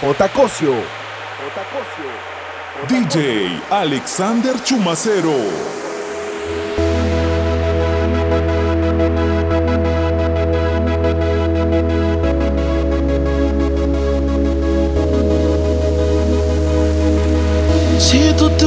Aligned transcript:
J. 0.00 0.28
Cosio. 0.28 0.74
DJ 2.86 3.60
Alexander 3.68 4.54
Chumacero. 4.62 5.34
Si 17.98 18.32
tú 18.38 18.48
te 18.50 18.66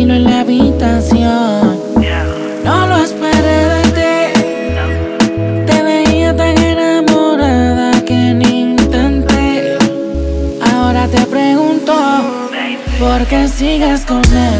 tranquilo 0.00 0.14
en 0.14 0.24
la 0.24 0.40
habitación. 0.40 1.80
No 2.64 2.86
lo 2.86 2.96
esperé 2.96 3.58
de 3.74 3.82
ti. 3.96 5.66
Te 5.66 5.82
veía 5.82 6.34
tan 6.36 6.56
enamorada 6.56 8.02
que 8.04 8.34
ni 8.34 8.60
intenté. 8.72 9.76
Ahora 10.72 11.06
te 11.08 11.20
pregunto, 11.26 11.92
¿por 12.98 13.26
qué 13.26 13.48
sigues 13.48 14.06
con 14.06 14.24
él? 14.24 14.59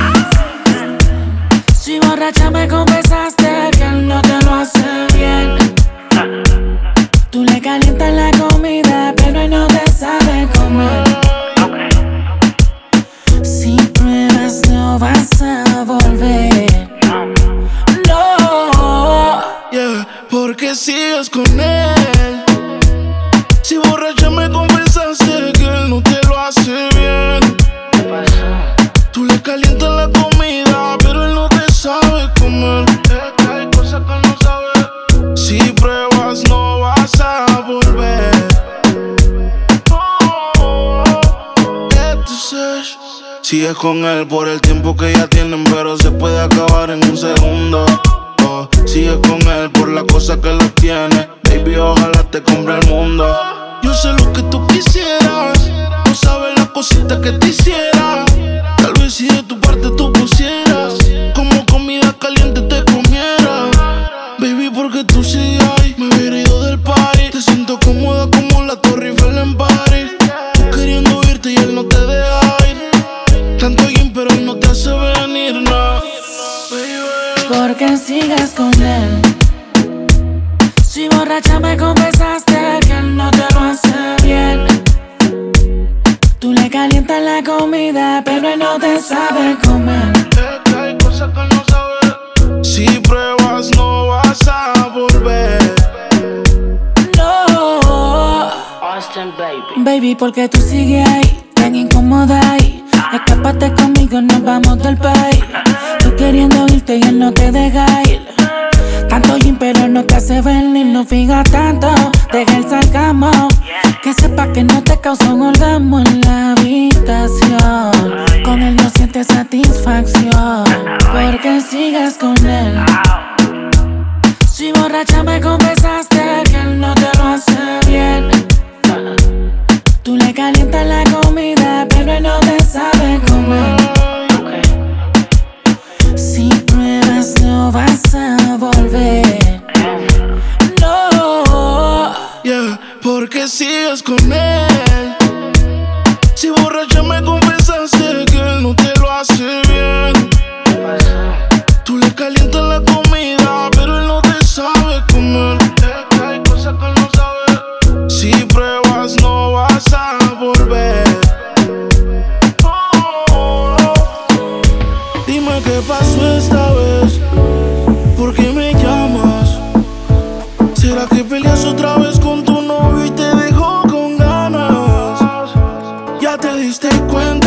te 176.40 176.56
diste 176.56 176.88
cuenta. 177.10 177.39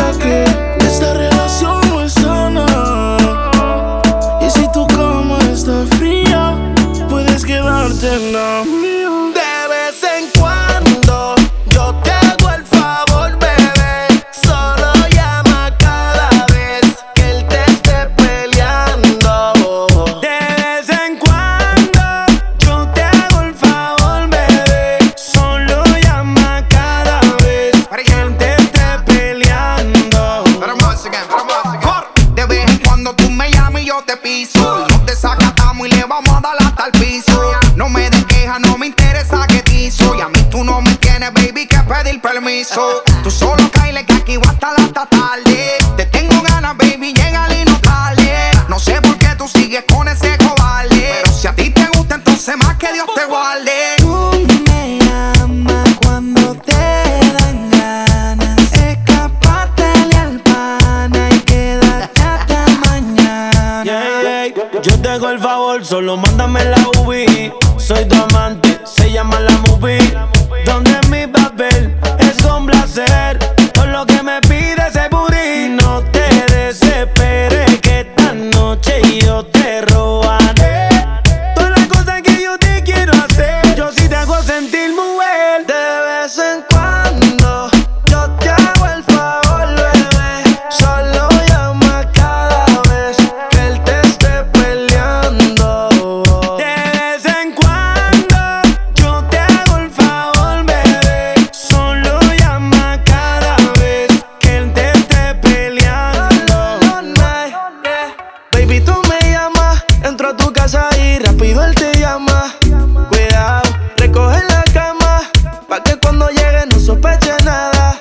Cuidado, 113.10 113.70
recoge 113.98 114.42
la 114.50 114.64
cama, 114.74 115.22
pa' 115.68 115.82
que 115.84 115.98
cuando 115.98 116.30
llegue 116.30 116.66
no 116.72 116.80
sospeche 116.80 117.34
nada. 117.44 118.00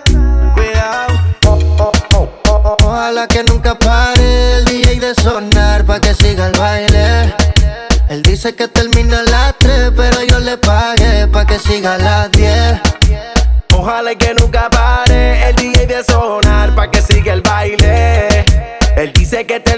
Cuidado, 0.55 1.15
oh, 1.47 1.59
oh, 1.79 1.93
oh, 2.47 2.77
ojalá 2.85 3.27
que 3.27 3.45
nunca 3.45 3.75
pare 3.79 4.59
el 4.59 4.65
DJ 4.65 5.01
de 5.01 5.15
sonar, 5.15 5.85
pa' 5.85 6.01
que 6.01 6.15
siga 6.15 6.47
el 6.47 6.59
baile. 6.59 7.35
Él 8.09 8.23
dice 8.23 8.55
que 8.55 8.69
termina 8.69 9.23
las 9.23 9.55
3, 9.59 9.93
pero 9.97 10.23
yo 10.23 10.39
le 10.39 10.59
pagué 10.59 11.27
pa' 11.29 11.47
que 11.47 11.59
siga 11.59 11.97
las 11.99 12.31
10. 12.33 12.81
Ojalá 13.75 14.15
que 14.15 14.35
nunca 14.35 14.69
pare 14.69 15.49
el 15.49 15.57
DJ 15.57 15.87
de 15.87 16.05
sonar 16.05 16.75
pa' 16.75 16.91
que 16.91 17.01
siga 17.01 17.33
el 17.33 17.41
baile. 17.41 18.45
Él 18.97 19.13
dice 19.15 19.47
que 19.47 19.59
te 19.61 19.72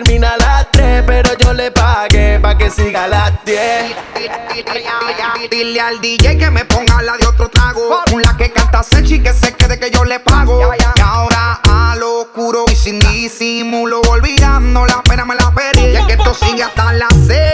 que 2.64 2.70
siga 2.70 3.05
a 3.05 3.08
las 3.08 3.44
10. 3.44 3.94
Dile 5.50 5.81
al 5.81 6.00
DJ 6.00 6.38
que 6.38 6.50
me 6.50 6.64
ponga 6.64 7.02
la 7.02 7.16
de 7.19 7.26
otro 7.26 7.49
trago. 7.50 8.02
La 8.22 8.37
que 8.38 8.50
canta 8.50 8.82
Sechi 8.82 9.22
que 9.22 9.32
se 9.34 9.52
quede 9.52 9.78
que 9.78 9.90
yo 9.90 10.05
le 10.05 10.19
pago. 10.20 10.72
Y 10.78 11.00
ahora 11.02 11.61
a 11.69 11.96
lo 11.96 12.22
oscuro 12.22 12.64
y 12.70 12.75
sin 12.75 13.00
disimulo, 13.00 14.00
olvidando 14.08 14.87
la 14.87 15.02
pena 15.02 15.26
me 15.26 15.34
la 15.34 15.52
pedí. 15.52 15.96
Y 15.96 16.06
que 16.06 16.14
esto 16.14 16.34
sigue 16.34 16.62
hasta 16.62 16.93
las 16.94 17.12
6 17.26 17.53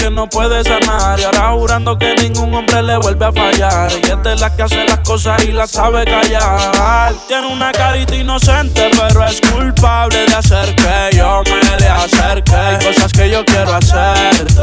Que 0.00 0.10
no 0.10 0.28
puede 0.28 0.64
sanar. 0.64 1.20
Y 1.20 1.24
ahora 1.24 1.50
jurando 1.52 1.98
que 1.98 2.14
ningún 2.14 2.54
hombre 2.54 2.82
le 2.82 2.96
vuelve 2.96 3.26
a 3.26 3.32
fallar. 3.32 3.90
Y 3.92 4.10
es 4.10 4.22
de 4.22 4.36
la 4.36 4.54
que 4.54 4.62
hace 4.62 4.84
las 4.84 5.00
cosas 5.00 5.42
y 5.44 5.52
las 5.52 5.70
sabe 5.70 6.04
callar. 6.04 7.14
Tiene 7.28 7.46
una 7.48 7.70
carita 7.72 8.14
inocente, 8.14 8.90
pero 8.96 9.24
es 9.26 9.40
culpable 9.40 10.26
de 10.26 10.34
hacer 10.34 10.74
que 10.76 11.16
yo 11.16 11.42
me 11.44 11.76
le 11.78 11.88
acerque. 11.88 12.54
Hay 12.54 12.84
cosas 12.84 13.12
que 13.12 13.30
yo 13.30 13.44
quiero 13.44 13.74
hacerte. 13.74 14.62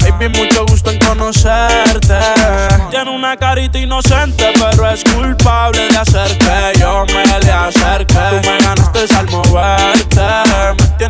Baby, 0.00 0.28
mucho 0.38 0.66
gusto 0.66 0.90
en 0.90 0.98
conocerte. 0.98 2.18
Tiene 2.90 3.10
una 3.10 3.36
carita 3.36 3.78
inocente, 3.78 4.52
pero 4.54 4.90
es 4.90 5.02
culpable 5.04 5.88
de 5.88 5.98
hacer 5.98 6.38
que 6.38 6.78
yo 6.78 7.04
me 7.06 7.40
le 7.40 7.52
acerque. 7.52 8.14
Tú 8.14 8.50
me 8.50 8.58
ganaste 8.58 9.14
al 9.16 9.30
moverte. 9.30 10.04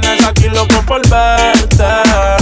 Me 0.05 0.17
aquí 0.45 0.55
loco 0.55 0.83
por 0.87 1.09
verte. 1.09 1.85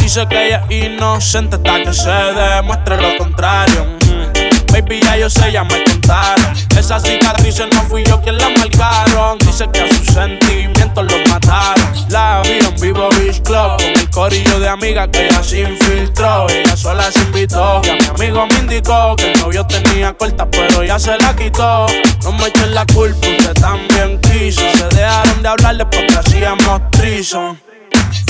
Dice 0.00 0.26
que 0.28 0.46
ella 0.46 0.64
es 0.68 0.88
inocente 0.88 1.56
hasta 1.56 1.82
que 1.82 1.92
se 1.92 2.10
demuestre 2.10 3.00
lo 3.00 3.16
contrario. 3.18 3.84
Mm. 3.84 4.72
Baby, 4.72 5.00
ya 5.02 5.16
yo 5.18 5.28
sé, 5.28 5.52
ya 5.52 5.64
me 5.64 5.84
contaron. 5.84 6.52
Esas 6.78 7.02
cicatrices 7.02 7.66
no 7.74 7.82
fui 7.82 8.04
yo 8.04 8.20
quien 8.22 8.38
la 8.38 8.48
marcaron. 8.48 9.38
Dice 9.38 9.68
que 9.72 9.80
a 9.80 9.88
sus 9.88 10.06
sentimientos 10.06 11.04
los 11.04 11.28
mataron. 11.28 11.92
La 12.08 12.42
vi 12.42 12.66
en 12.66 12.80
vivo 12.80 13.08
Beach 13.10 13.42
Club 13.42 13.76
con 13.76 13.84
el 13.84 14.10
corillo 14.10 14.58
de 14.60 14.68
amigas 14.68 15.08
que 15.12 15.26
ella 15.26 15.42
se 15.42 15.60
infiltró. 15.60 16.48
Ella 16.48 16.76
sola 16.76 17.10
se 17.12 17.20
invitó. 17.20 17.82
Y 17.84 17.90
a 17.90 17.94
mi 17.96 18.06
amigo 18.06 18.46
me 18.46 18.58
indicó 18.60 19.14
que 19.16 19.32
el 19.32 19.40
novio 19.40 19.66
tenía 19.66 20.14
corta, 20.14 20.48
pero 20.50 20.82
ya 20.82 20.98
se 20.98 21.18
la 21.18 21.36
quitó. 21.36 21.86
No 22.22 22.32
me 22.32 22.46
echen 22.46 22.74
la 22.74 22.86
culpa, 22.86 23.26
usted 23.28 23.54
también 23.54 24.18
quiso. 24.20 24.62
Se 24.78 24.88
dejaron 24.96 25.42
de 25.42 25.48
hablarle 25.48 25.84
porque 25.84 26.14
hacíamos 26.16 26.90
trison. 26.92 27.61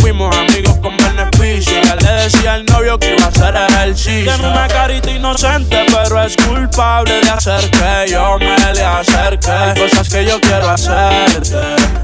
Fuimos 0.01 0.35
amigos 0.37 0.77
con 0.79 0.97
beneficio. 0.97 1.81
Ya 1.83 1.97
le 1.97 2.23
decía 2.23 2.55
al 2.55 2.65
novio 2.67 2.99
que 2.99 3.15
iba 3.15 3.25
a 3.25 3.29
hacer 3.29 3.55
ejercicio. 3.57 4.33
Tiene 4.35 4.49
una 4.49 4.69
carita 4.69 5.11
inocente, 5.11 5.87
pero 5.87 6.23
es 6.23 6.37
culpable 6.37 7.21
de 7.21 7.31
hacer 7.31 7.71
que 7.71 8.13
yo 8.13 8.39
me 8.39 8.75
le 8.75 8.85
acerque. 8.85 9.51
Hay 9.51 9.81
cosas 9.81 10.09
que 10.09 10.25
yo 10.25 10.41
quiero 10.41 10.71
hacerte. 10.71 11.57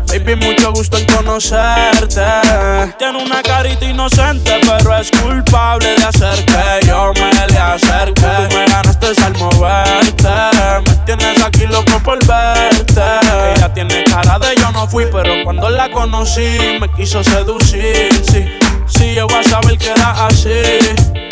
Baby, 0.09 0.37
mucho 0.37 0.73
gusto 0.73 0.97
en 0.97 1.07
conocerte. 1.07 2.25
Tiene 2.99 3.23
una 3.23 3.43
carita 3.43 3.85
inocente, 3.85 4.61
pero 4.63 4.97
es 4.97 5.11
culpable 5.11 5.95
de 5.97 6.05
hacer 6.05 6.45
que 6.47 6.87
yo 6.87 7.13
me 7.15 7.47
le 7.47 7.59
acerque. 7.59 8.23
Tú 8.49 8.57
me 8.57 8.67
ganaste 9.09 9.25
al 9.25 9.37
moverte. 9.39 10.29
Me 10.87 10.97
tienes 11.05 11.43
aquí 11.43 11.67
loco 11.67 11.99
por 12.03 12.19
verte. 12.27 13.03
Ella 13.57 13.73
tiene 13.73 14.05
cara 14.05 14.39
de 14.39 14.57
yo 14.57 14.71
no 14.73 14.87
fui, 14.87 15.07
pero 15.11 15.33
cuando 15.45 15.69
la 15.71 15.91
conocí 15.91 16.79
me 16.81 16.91
quiso 16.93 17.23
seducir. 17.23 18.09
Sí, 18.31 18.47
sí, 18.87 19.15
yo 19.15 19.27
voy 19.27 19.39
a 19.39 19.43
saber 19.43 19.79
que 19.79 19.91
era 19.91 20.27
así. 20.27 21.28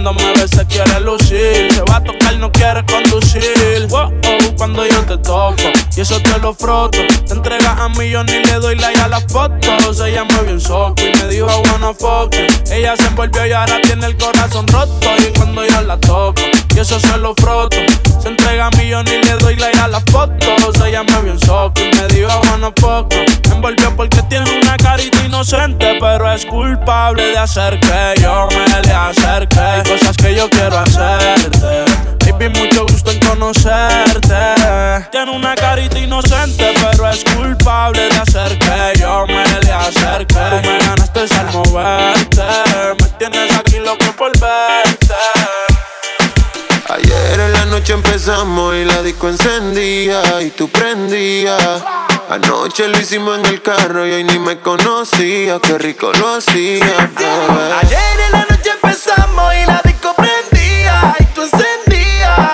Cuando 0.00 0.12
me 0.12 0.32
ve 0.34 0.46
se 0.46 0.64
quiere 0.66 1.00
lucir, 1.00 1.72
se 1.72 1.82
va 1.90 1.96
a 1.96 2.04
tocar, 2.04 2.36
no 2.36 2.52
quiere 2.52 2.84
conducir. 2.86 3.88
Wow, 3.88 4.12
oh, 4.12 4.56
cuando 4.56 4.86
yo 4.86 5.04
te 5.04 5.18
toco 5.18 5.56
y 5.96 6.00
eso 6.00 6.22
te 6.22 6.38
lo 6.38 6.54
froto. 6.54 6.98
Te 7.26 7.32
entregas 7.32 7.80
a 7.80 7.88
mí, 7.88 8.08
yo 8.08 8.22
ni 8.22 8.34
le 8.34 8.60
doy 8.60 8.76
like 8.76 9.00
a 9.00 9.08
las 9.08 9.24
fotos. 9.24 9.98
Ella 9.98 10.24
me 10.24 10.42
vio 10.44 10.52
un 10.52 10.60
soco 10.60 10.94
y 11.02 11.18
me 11.18 11.26
dijo 11.26 11.48
wanna 11.48 11.92
fuck. 11.94 12.32
Ella 12.70 12.96
se 12.96 13.08
envolvió 13.08 13.44
y 13.44 13.50
ahora 13.50 13.80
tiene 13.82 14.06
el 14.06 14.16
corazón 14.16 14.68
roto. 14.68 15.08
Y 15.18 15.36
cuando 15.36 15.66
yo 15.66 15.80
la 15.80 15.98
toco 15.98 16.42
y 16.76 16.78
eso 16.78 17.00
se 17.00 17.18
lo 17.18 17.34
froto. 17.34 17.76
Se 18.22 18.28
entrega 18.28 18.66
a 18.66 18.70
mí, 18.70 18.86
yo 18.86 19.02
ni 19.02 19.18
le 19.18 19.32
doy 19.38 19.56
like 19.56 19.80
a 19.80 19.88
las 19.88 20.04
fotos. 20.12 20.80
Ella 20.86 21.02
me 21.02 21.22
vio 21.22 21.32
un 21.32 21.40
soco 21.40 21.80
y 21.80 21.96
me 21.96 22.06
dijo 22.06 22.40
wanna 22.52 22.70
fuck. 22.76 23.12
Me 23.48 23.54
envolvió 23.56 23.96
porque 23.96 24.22
tiene 24.28 24.60
una 24.62 24.76
carita 24.76 25.24
inocente, 25.24 25.98
pero 25.98 26.32
es 26.32 26.46
culpable 26.46 27.30
de 27.30 27.38
hacer 27.38 27.80
que 27.80 28.22
yo 28.22 28.46
me 28.50 28.80
le 28.86 28.92
acerque. 28.92 29.87
Cosas 29.88 30.16
que 30.18 30.34
yo 30.34 30.50
quiero 30.50 30.78
hacerte. 30.78 31.84
Baby, 32.26 32.50
mucho 32.50 32.86
gusto 32.86 33.10
en 33.10 33.20
conocerte. 33.20 34.36
Tiene 35.10 35.30
una 35.30 35.54
carita 35.54 35.98
inocente, 35.98 36.74
pero 36.78 37.08
es 37.08 37.24
culpable 37.24 38.08
de 38.10 38.18
hacer 38.18 38.58
que 38.58 39.00
yo 39.00 39.26
me 39.26 39.44
le 39.62 39.72
acerque. 39.72 40.34
Tú 40.34 40.68
me 40.68 40.78
ganaste 40.78 41.20
al 41.38 41.52
moverte. 41.52 42.42
Me 43.00 43.08
tienes 43.18 43.56
aquí 43.56 43.78
loco 43.78 44.04
por 44.18 44.38
verte. 44.38 45.67
Ayer 46.90 47.40
en 47.40 47.52
la 47.52 47.66
noche 47.66 47.92
empezamos 47.92 48.74
y 48.74 48.84
la 48.86 49.02
disco 49.02 49.28
encendía 49.28 50.40
y 50.40 50.50
tú 50.50 50.70
prendías. 50.70 51.84
Anoche 52.30 52.88
lo 52.88 52.98
hicimos 52.98 53.38
en 53.38 53.44
el 53.44 53.60
carro 53.60 54.06
y 54.06 54.12
hoy 54.12 54.24
ni 54.24 54.38
me 54.38 54.58
conocía, 54.60 55.58
qué 55.62 55.76
rico 55.76 56.10
lo 56.18 56.36
hacía. 56.36 57.10
bebé. 57.14 57.72
Ayer 57.82 58.20
en 58.26 58.32
la 58.32 58.46
noche 58.48 58.70
empezamos 58.82 59.54
y 59.54 59.66
la 59.66 59.82
disco 59.84 60.14
prendía 60.16 61.14
y 61.18 61.24
tú 61.34 61.42
encendías. 61.42 62.52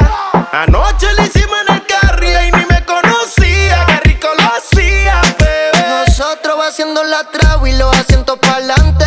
Anoche 0.51 1.13
lo 1.15 1.25
hicimos 1.25 1.57
en 1.69 1.75
el 1.75 1.87
carro 1.87 2.29
y 2.29 2.35
hoy 2.35 2.51
ni 2.51 2.67
me 2.67 2.85
conocía, 2.85 3.87
qué 3.87 4.01
rico 4.09 4.29
lo 4.37 4.45
hacía, 4.47 5.21
bebé. 5.39 6.07
Nosotros 6.09 6.59
va 6.59 6.67
haciendo 6.67 7.05
la 7.05 7.23
traba 7.31 7.69
y 7.69 7.77
los 7.77 7.97
asientos 7.97 8.37
pa'lante, 8.41 9.05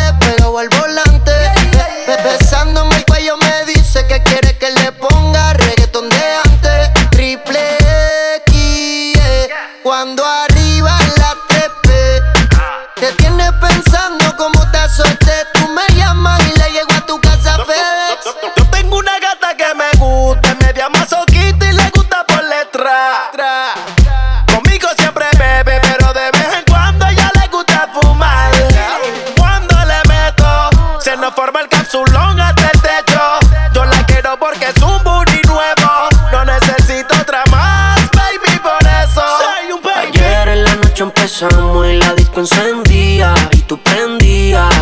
Empezamos 41.28 41.86
y 41.86 41.96
la 41.98 42.14
disco 42.14 42.40
encendía 42.40 43.34
y 43.52 43.58
tú 43.58 43.78
prendías. 43.82 44.74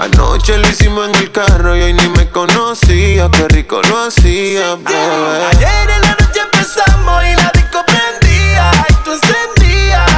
Anoche 0.00 0.58
lo 0.58 0.68
hicimos 0.68 1.08
en 1.08 1.14
el 1.14 1.30
carro 1.30 1.76
y 1.76 1.82
hoy 1.82 1.92
ni 1.92 2.08
me 2.08 2.28
conocía, 2.28 3.30
qué 3.30 3.46
rico 3.46 3.80
lo 3.82 4.06
hacía, 4.06 4.74
bebé. 4.74 5.46
Ayer 5.52 5.90
en 5.90 6.02
la 6.02 6.16
noche 6.18 6.40
empezamos 6.40 7.22
y 7.24 7.36
la 7.36 7.52
disco 7.54 7.84
prendía 7.86 8.72
y 8.88 8.94
tú 9.04 9.12
encendías. 9.12 10.10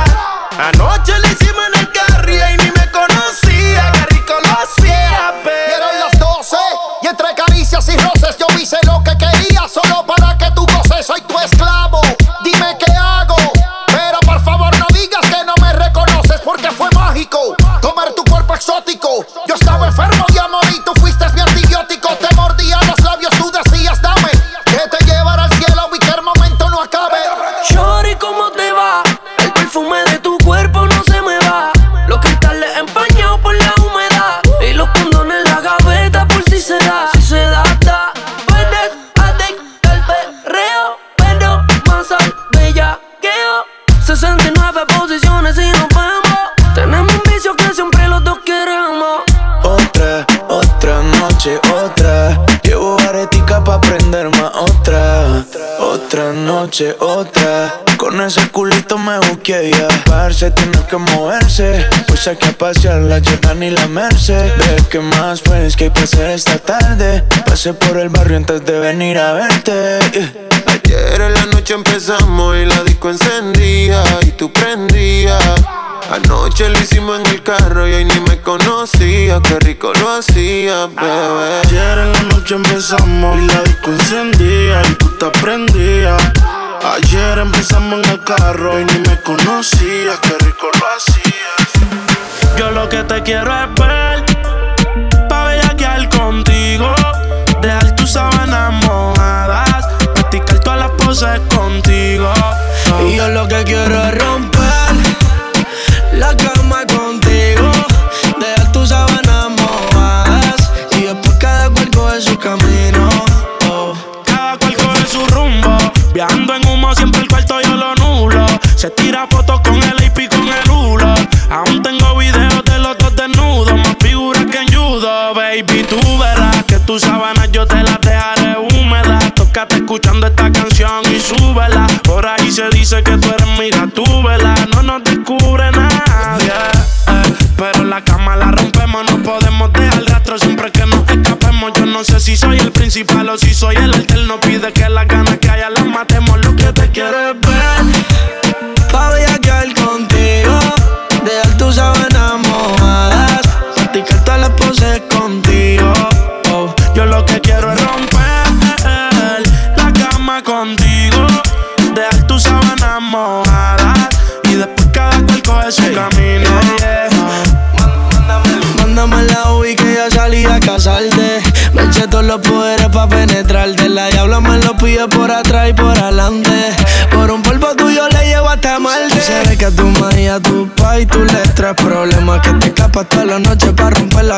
Anoche 0.59 1.13
Con 57.97 58.21
ese 58.21 58.49
culito 58.51 58.99
me 58.99 59.19
busqué 59.19 59.73
ya. 59.73 59.89
Parce, 60.05 60.49
tiene 60.53 60.79
que 60.89 60.97
moverse. 60.97 61.85
Pues 62.07 62.21
saqué 62.21 62.51
a 62.51 62.53
pasear 62.53 63.03
la 63.03 63.17
Jordan 63.17 63.65
y 63.65 63.71
la 63.71 63.89
Merced. 63.89 64.53
Ve 64.57 64.85
que 64.89 65.01
más 65.01 65.41
pues 65.41 65.75
que 65.75 65.85
hay 65.85 65.91
que 65.91 66.03
hacer 66.03 66.31
esta 66.31 66.57
tarde. 66.59 67.25
Pasé 67.45 67.75
por 67.75 67.99
el 67.99 68.11
barrio 68.11 68.37
antes 68.37 68.65
de 68.65 68.79
venir 68.79 69.19
a 69.19 69.33
verte. 69.33 69.99
Ayer 70.67 71.21
en 71.21 71.35
la 71.35 71.47
noche 71.47 71.75
empezamos 71.75 72.57
y 72.57 72.65
la 72.65 72.85
disco 72.85 73.11
encendía 73.11 74.01
y 74.23 74.31
tú 74.31 74.53
prendías. 74.53 75.43
Anoche 76.13 76.69
lo 76.69 76.79
hicimos 76.79 77.19
en 77.19 77.27
el 77.27 77.43
carro 77.43 77.89
y 77.89 77.95
hoy 77.95 78.05
ni 78.05 78.21
me 78.21 78.41
conocía, 78.41 79.41
qué 79.43 79.59
rico 79.59 79.93
lo 80.01 80.11
hacía, 80.17 80.87
bebé. 80.87 81.61
Ayer 81.65 81.99
en 81.99 82.13
la 82.13 82.23
noche 82.23 82.55
empezamos 82.55 83.37
y 83.37 83.47
la 83.47 83.63
disco 83.63 83.91
encendía 83.91 84.81
y 84.89 84.95
tú 84.95 85.19
te 85.19 85.27
prendías. 85.41 86.23
Ayer 86.85 87.39
empezamos 87.39 88.05
en 88.05 88.11
el 88.11 88.21
carro 88.21 88.81
y 88.81 88.85
ni 88.85 88.99
me 89.01 89.21
conocías, 89.21 90.19
qué 90.21 90.45
rico 90.45 90.69
lo 90.79 90.87
hacías. 90.97 92.57
Yo 92.57 92.71
lo 92.71 92.89
que 92.89 93.03
te 93.05 93.23
quiero 93.23 93.53
es 93.53 93.75
ver 93.75 94.38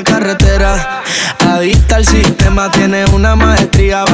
carretera. 0.02 1.02
Adicta 1.38 1.96
al 1.96 2.06
sistema, 2.06 2.70
tiene 2.70 3.04
una 3.06 3.34
maestría. 3.36 4.04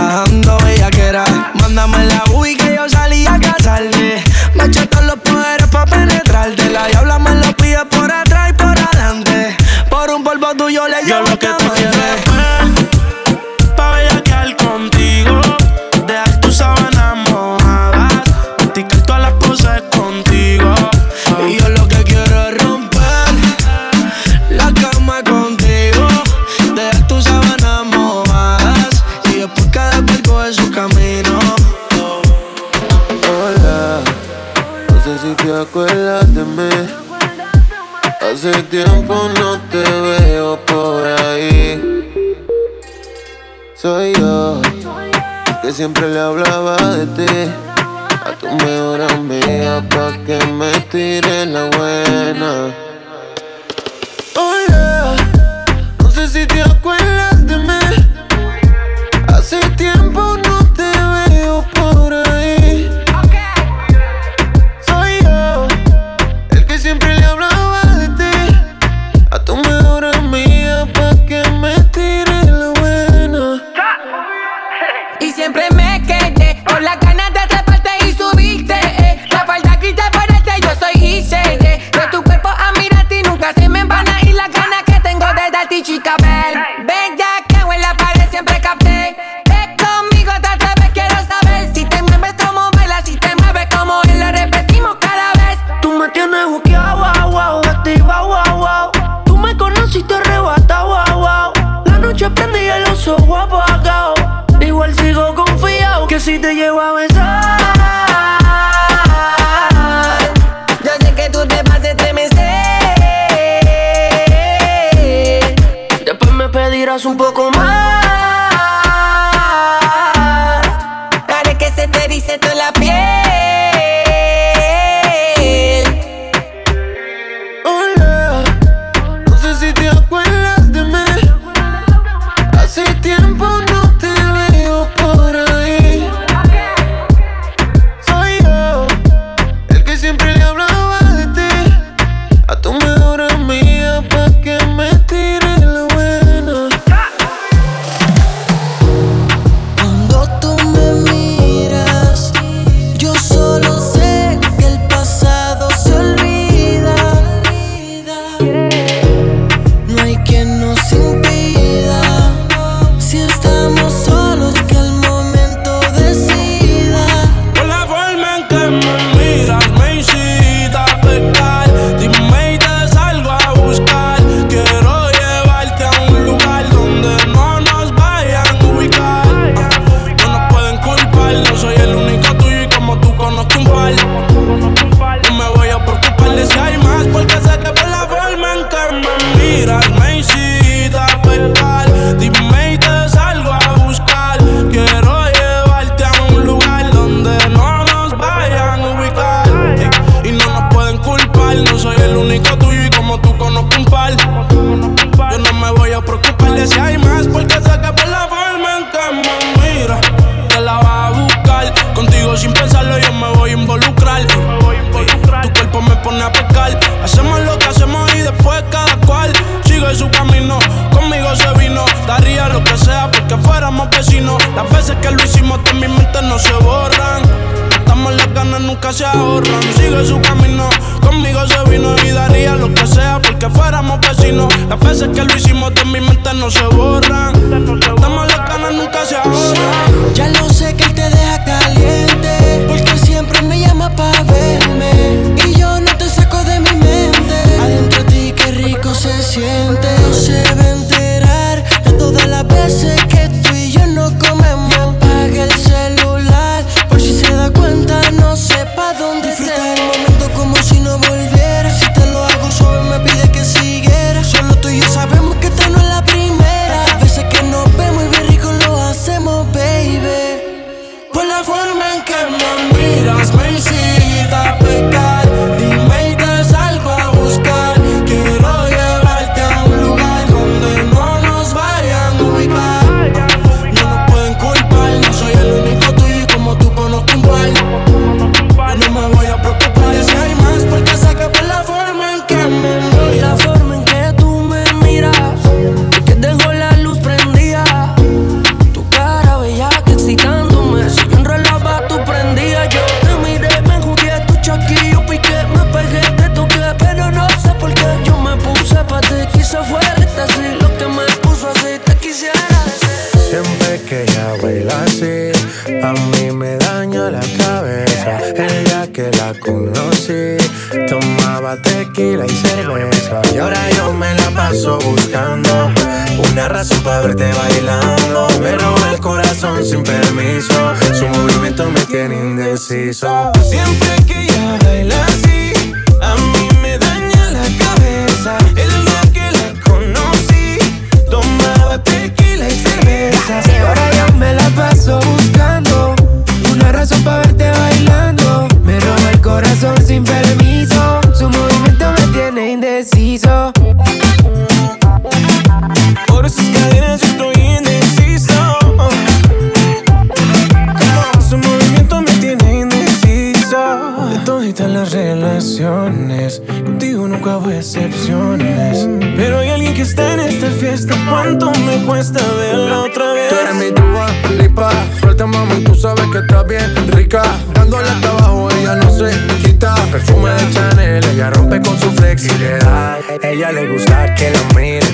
Este 370.76 370.95
cuánto 371.08 371.50
me 371.52 371.82
cuesta 371.86 372.21
verla 372.36 372.82
otra 372.82 373.15
vez. 373.15 373.30
Tú 373.30 373.34
eres 373.34 373.54
mi 373.54 373.71
duda, 373.71 374.08
lipa. 374.39 374.71
Suelta, 375.00 375.25
mami, 375.25 375.65
tú 375.65 375.75
sabes 375.75 376.04
que 376.12 376.19
estás 376.19 376.47
bien 376.47 376.71
rica. 376.89 377.23
Dándole 377.54 377.89
hasta 377.89 378.10
abajo, 378.10 378.50
ella 378.50 378.75
no 378.75 378.91
se 378.91 379.10
quita. 379.39 379.75
Perfume 379.91 380.28
de 380.32 380.50
Chanel, 380.52 381.04
ella 381.15 381.30
rompe 381.30 381.62
con 381.62 381.80
su 381.80 381.91
flexibilidad. 381.93 382.99
Ella 383.23 383.52
le 383.52 383.73
gusta 383.73 384.15
que 384.17 384.30
la 384.32 384.43
mire. 384.54 384.86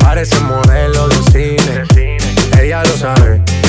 Parece 0.00 0.38
modelo 0.40 1.08
de 1.08 1.16
cine. 1.32 2.18
Ella 2.60 2.82
lo 2.84 2.94
sabe 2.98 3.40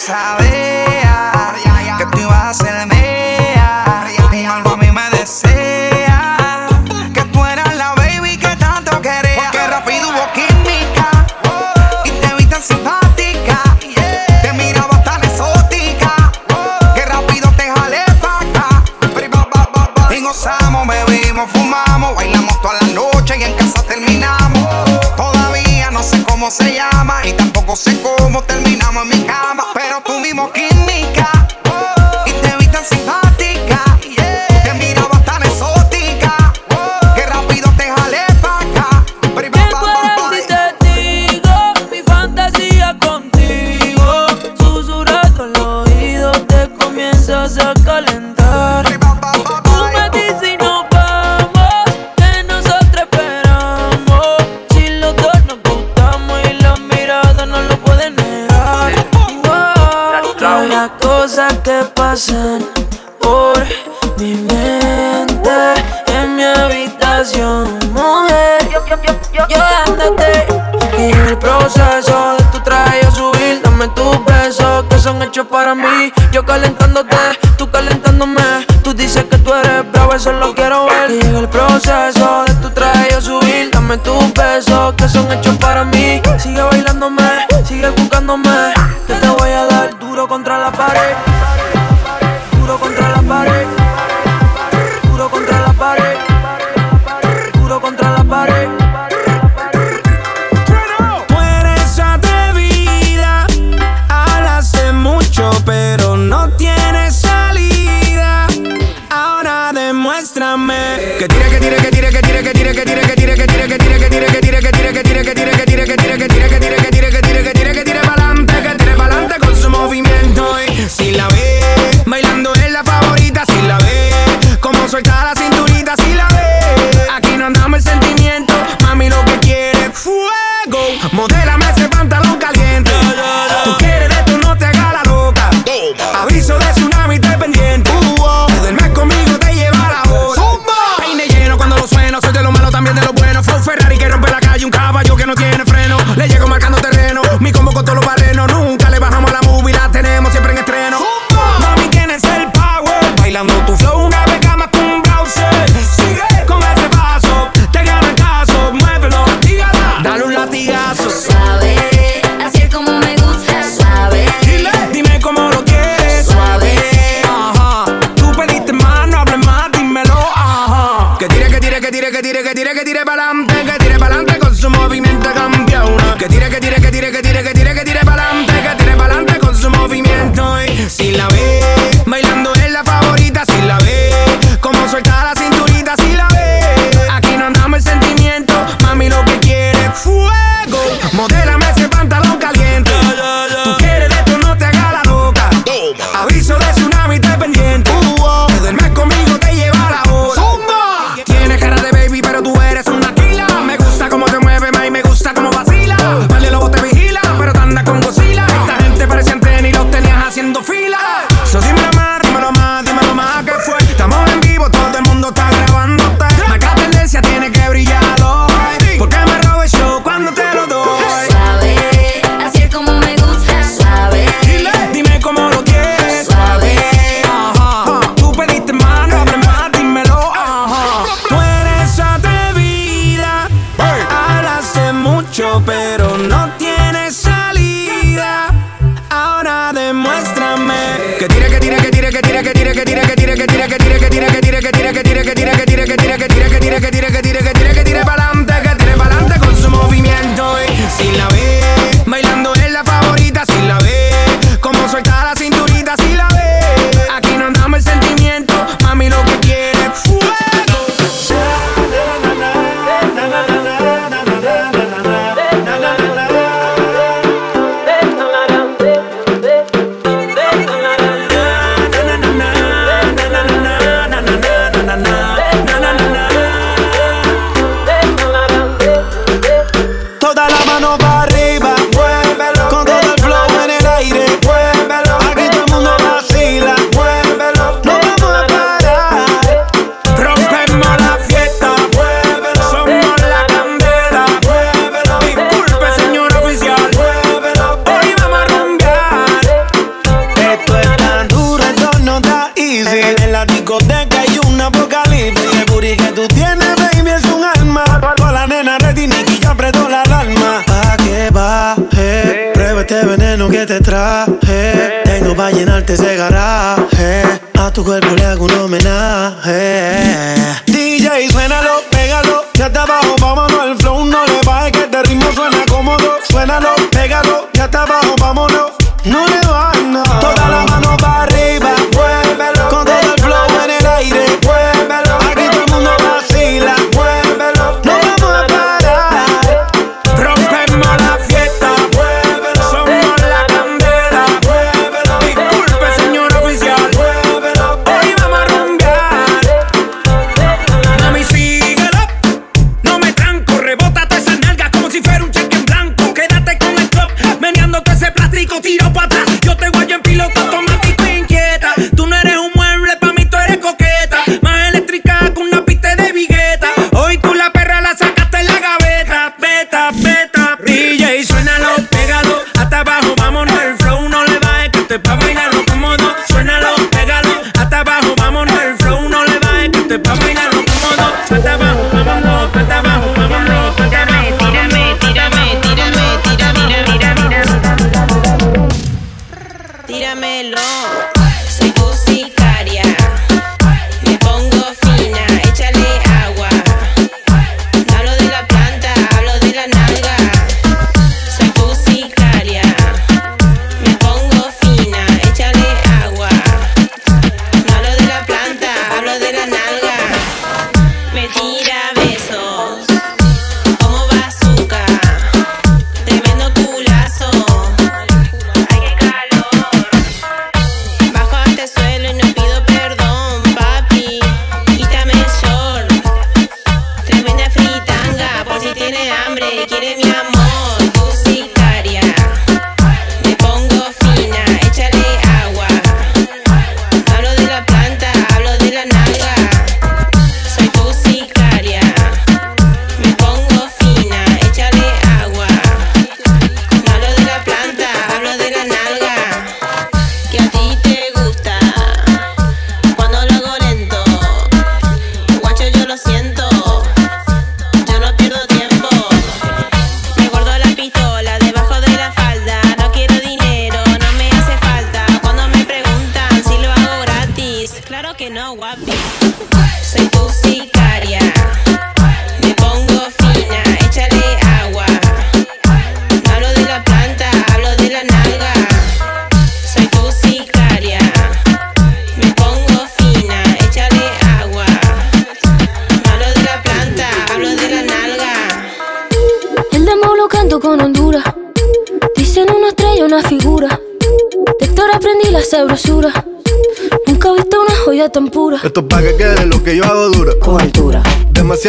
saber. 0.00 0.69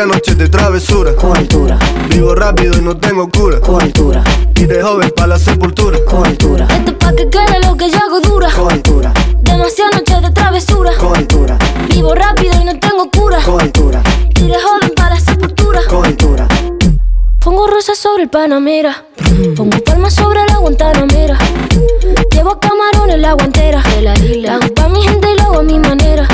Demasiadas 0.02 0.08
noches 0.08 0.38
de 0.38 0.50
travesura. 0.50 1.16
Con 1.16 1.38
altura. 1.38 1.78
Vivo 2.10 2.34
rápido 2.34 2.76
y 2.76 2.82
no 2.82 2.98
tengo 2.98 3.30
cura. 3.30 3.60
Con 3.60 3.80
altura. 3.80 4.24
Y 4.56 4.66
de 4.66 4.82
joven 4.82 5.12
pa' 5.16 5.28
la 5.28 5.38
sepultura. 5.38 6.00
Con 6.06 6.26
altura. 6.26 6.66
Esto 6.72 6.92
es 6.92 6.98
pa' 6.98 7.14
que 7.14 7.30
quede 7.30 7.60
lo 7.64 7.78
que 7.78 7.92
yo 7.92 7.98
hago 7.98 8.20
dura. 8.20 8.50
Con 8.52 8.72
altura. 8.72 9.14
Demasiadas 9.42 9.94
noches 10.00 10.22
de 10.24 10.32
travesura. 10.32 10.92
Con 10.98 11.16
altura. 11.16 11.56
Vivo 11.88 12.16
rápido 12.16 12.54
y 12.60 12.66
no 12.66 12.80
tengo 12.80 13.12
cura. 13.12 13.44
Con 13.46 13.62
altura. 13.62 14.02
Y 14.36 14.48
de 14.48 14.56
joven 14.56 14.92
para 14.96 15.16
la 15.16 15.20
sepultura. 15.20 15.82
Con 15.88 16.06
altura. 16.06 16.48
Pongo 17.40 17.68
rosas 17.68 18.00
sobre 18.00 18.24
el 18.24 18.30
Panamera. 18.30 19.06
Pongo 19.56 19.78
palmas 19.84 20.16
sobre 20.16 20.40
la 20.48 20.58
Guantanamera. 20.58 21.38
Llevo 22.32 22.60
camarones 22.60 23.20
la 23.20 23.34
guantera. 23.34 23.84
De 23.84 24.02
la 24.02 24.18
isla. 24.18 24.56
Hago 24.56 24.74
pa' 24.74 24.88
mi 24.88 25.04
gente 25.04 25.28
y 25.32 25.38
lo 25.38 25.44
hago 25.44 25.60
a 25.60 25.64
mi 25.64 25.78
manera. 25.78 26.28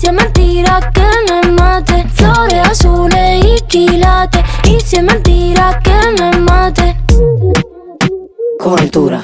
Si 0.00 0.06
es 0.06 0.12
mentira 0.14 0.80
que 0.94 1.06
me 1.28 1.52
mate. 1.52 2.06
Flores 2.14 2.66
azules 2.66 3.44
y 3.44 3.60
quilates. 3.66 4.42
Y 4.64 4.80
si 4.80 4.96
es 4.96 5.02
mentira 5.02 5.78
que 5.84 5.92
me 6.18 6.38
mate. 6.38 6.96
Con 8.58 8.78
altura. 8.78 9.20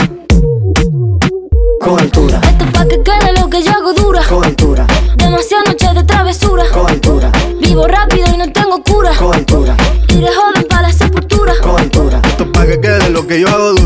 Con 1.81 1.99
altura. 1.99 2.41
Esto 2.43 2.65
es 2.65 2.71
pa' 2.73 2.87
que 2.89 3.03
quede 3.03 3.41
lo 3.41 3.49
que 3.49 3.63
yo 3.63 3.71
hago 3.73 3.95
dura. 3.95 4.21
Con 4.29 4.45
altura. 4.45 4.87
Demasiadas 5.17 5.69
noches 5.69 5.95
de 5.95 6.03
travesura. 6.03 6.65
Con 6.71 6.87
altura. 6.91 7.33
Vivo 7.59 7.87
rápido 7.87 8.27
y 8.35 8.37
no 8.37 8.53
tengo 8.53 8.83
cura. 8.83 9.13
Con 9.19 9.35
altura. 9.35 9.75
Y 10.09 10.17
de 10.17 10.29
joven 10.29 10.67
para 10.69 10.83
la 10.83 10.93
sepultura. 10.93 11.55
Con 11.63 11.81
altura. 11.81 12.21
Esto 12.23 12.45
es 12.45 12.51
pa' 12.51 12.67
que 12.67 12.81
quede 12.81 13.09
lo 13.11 13.27
que 13.27 13.41
yo 13.41 13.49
hago 13.49 13.73
dura. 13.73 13.86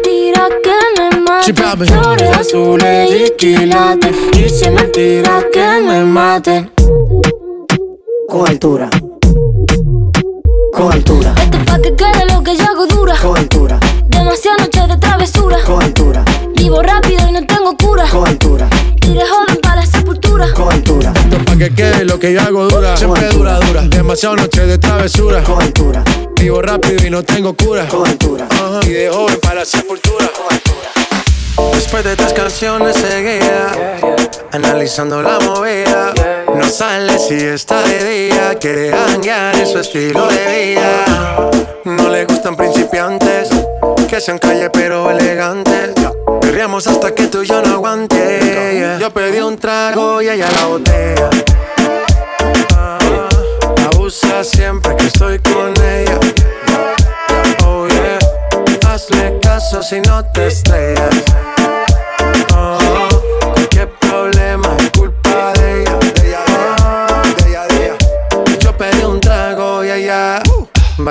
Papi. 1.49 1.85
Flores 1.85 2.37
azules 2.37 3.09
y 3.11 3.35
quilates. 3.35 4.15
Y 4.33 4.47
si 4.47 4.65
es 4.65 4.71
mentira 4.71 5.43
que 5.51 5.81
me 5.81 6.03
maten. 6.05 6.71
Con 8.29 8.47
altura. 8.47 8.89
Con 10.71 10.91
altura. 10.93 11.33
Esto 11.37 11.57
es 11.57 11.65
pa' 11.65 11.81
que 11.81 11.95
quede 11.95 12.25
lo 12.31 12.43
que 12.43 12.55
yo 12.55 12.63
hago 12.65 12.85
dura. 12.85 13.15
Con 13.21 13.37
altura. 13.37 13.79
Demasiadas 14.07 14.61
noches 14.61 14.87
de 14.87 14.97
travesura. 14.97 15.57
Con 15.65 15.83
altura. 15.83 16.23
Vivo 16.55 16.81
rápido 16.81 17.27
y 17.27 17.31
no 17.31 17.45
tengo 17.45 17.75
cura. 17.75 18.05
Con 18.09 18.27
altura. 18.27 18.69
Y 19.01 19.13
de 19.13 19.21
joven 19.21 19.57
para 19.61 19.77
la 19.77 19.85
sepultura. 19.85 20.53
Con 20.53 20.71
altura. 20.71 21.11
Esto 21.15 21.37
pa' 21.43 21.57
que 21.57 21.73
quede 21.73 22.05
lo 22.05 22.19
que 22.19 22.33
yo 22.33 22.41
hago 22.41 22.67
dura. 22.67 22.95
Siempre 22.95 23.27
dura, 23.29 23.59
dura. 23.59 23.81
Demasiadas 23.81 24.41
noches 24.41 24.67
de 24.67 24.77
travesura. 24.77 25.43
Con 25.43 25.61
altura. 25.61 26.03
Vivo 26.39 26.61
rápido 26.61 27.05
y 27.05 27.09
no 27.09 27.23
tengo 27.23 27.53
cura. 27.53 27.87
Con 27.87 28.07
altura. 28.07 28.47
Ajá. 28.49 28.79
Y 28.85 28.89
de 28.89 29.09
joven 29.09 29.39
para 29.41 29.55
la 29.55 29.65
sepultura. 29.65 30.29
Después 31.73 32.03
de 32.03 32.15
tres 32.15 32.33
canciones 32.33 32.95
seguía, 32.95 33.99
analizando 34.51 35.21
la 35.21 35.39
movida. 35.39 36.13
No 36.55 36.67
sale 36.69 37.17
si 37.17 37.35
está 37.35 37.81
de 37.83 38.03
día, 38.03 38.55
quiere 38.59 38.93
hanguear 38.93 39.55
en 39.57 39.67
su 39.67 39.79
estilo 39.79 40.27
de 40.27 40.73
vida. 40.75 41.49
No 41.85 42.09
le 42.09 42.25
gustan 42.25 42.55
principiantes, 42.55 43.49
que 44.07 44.21
sean 44.21 44.37
calle 44.37 44.69
pero 44.69 45.09
elegantes. 45.09 45.91
Perreamos 46.41 46.87
hasta 46.87 47.13
que 47.15 47.27
tú 47.27 47.43
y 47.43 47.47
yo 47.47 47.61
no 47.61 47.75
aguante. 47.75 48.97
Yo 48.99 49.09
pedí 49.11 49.39
un 49.39 49.57
trago 49.57 50.21
y 50.21 50.29
ella 50.29 50.47
la 50.51 50.65
botella. 50.67 51.29
Ah, 52.75 52.99
abusa 53.93 54.43
siempre 54.43 54.95
que 54.97 55.07
estoy 55.07 55.39
con 55.39 55.73
ella. 55.83 56.19
Oh 57.65 57.87
yeah, 57.87 58.19
hazle 58.87 59.39
caso 59.41 59.81
si 59.81 60.01
no 60.01 60.23
te 60.25 60.47
estrellas. 60.47 61.15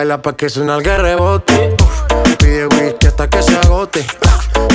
Baila 0.00 0.22
pa' 0.22 0.32
que 0.32 0.48
suena 0.48 0.76
el 0.76 0.84
rebote. 0.84 1.76
Pide 2.38 2.66
whisky 2.68 3.06
hasta 3.08 3.28
que 3.28 3.42
se 3.42 3.54
agote. 3.58 4.06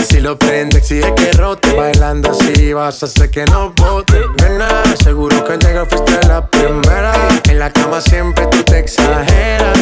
Si 0.07 0.19
lo 0.19 0.37
prende, 0.37 0.77
exige 0.77 1.15
que 1.15 1.31
rote. 1.31 1.73
Bailando 1.73 2.29
así 2.29 2.73
vas 2.73 3.01
a 3.01 3.07
hacer 3.07 3.31
que 3.31 3.43
no 3.45 3.73
bote. 3.75 4.21
Nena, 4.41 4.69
seguro 5.03 5.43
que 5.43 5.53
al 5.53 5.59
llegar 5.59 5.87
fuiste 5.89 6.27
la 6.27 6.45
primera. 6.45 7.13
En 7.49 7.57
la 7.57 7.71
cama 7.71 8.01
siempre 8.01 8.45
tú 8.47 8.61
te 8.63 8.79
exageras. 8.79 9.79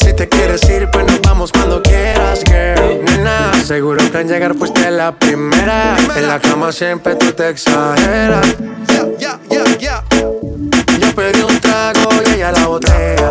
Si 0.00 0.12
te 0.14 0.28
quieres 0.28 0.68
ir, 0.68 0.88
pues 0.90 1.04
nos 1.06 1.20
vamos 1.22 1.52
cuando 1.52 1.82
quieras, 1.82 2.42
girl. 2.44 3.04
Nena, 3.04 3.52
seguro 3.64 3.98
que 4.10 4.18
al 4.18 4.28
llegar 4.28 4.54
fuiste 4.54 4.90
la 4.90 5.12
primera. 5.12 5.96
En 6.16 6.28
la 6.28 6.40
cama 6.40 6.72
siempre 6.72 7.14
tú 7.16 7.32
te 7.32 7.48
exageras. 7.50 8.46
Yeah, 8.88 9.08
yeah, 9.18 9.40
yeah, 9.50 9.78
yeah. 9.78 10.04
Yo 10.98 11.14
pedí 11.14 11.42
un 11.42 11.60
trago 11.60 12.10
y 12.26 12.34
ella 12.34 12.52
la 12.52 12.66
botella. 12.66 13.30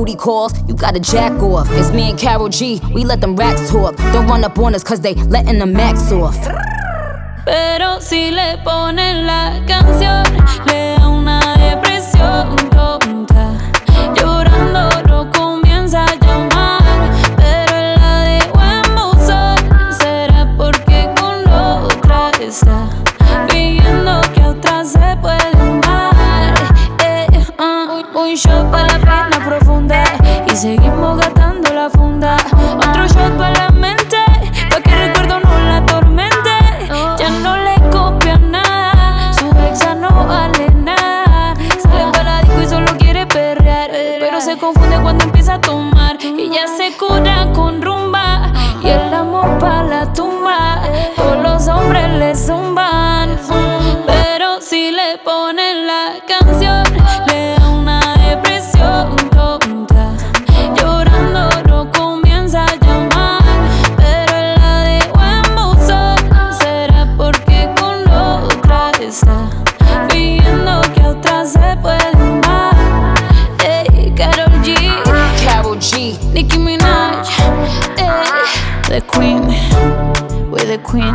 Booty 0.00 0.16
calls. 0.16 0.52
You 0.66 0.74
gotta 0.74 0.98
jack 0.98 1.32
off. 1.42 1.68
It's 1.72 1.92
me 1.92 2.08
and 2.10 2.18
Carol 2.18 2.48
G. 2.48 2.80
We 2.94 3.04
let 3.04 3.20
them 3.20 3.36
racks 3.36 3.68
talk. 3.70 3.96
Don't 4.14 4.26
run 4.26 4.44
up 4.44 4.58
on 4.58 4.74
us 4.74 4.82
cause 4.82 5.00
they 5.00 5.14
letting 5.14 5.58
the 5.58 5.66
max 5.66 6.10
off. 6.10 6.38
Pero 7.44 8.00
si 8.00 8.30
le 8.30 8.58
ponen 8.64 9.26
la 9.26 9.62
canción, 9.66 10.24
le 10.66 10.99
seguimos 30.60 30.99
Queen. 80.90 81.14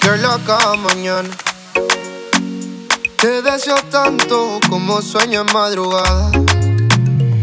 Que 0.00 0.44
cada 0.44 0.76
mañana 0.76 1.28
te 3.18 3.40
deseo 3.42 3.76
tanto 3.90 4.60
como 4.68 5.00
sueño 5.00 5.40
en 5.40 5.52
madrugada. 5.54 6.30